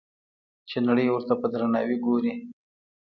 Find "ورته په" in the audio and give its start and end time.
1.11-1.47